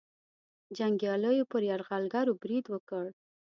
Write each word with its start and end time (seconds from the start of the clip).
جنګیالیو 0.77 1.49
پر 1.51 1.61
یرغلګرو 1.69 2.33
برید 2.41 2.65
وکړ. 2.69 3.05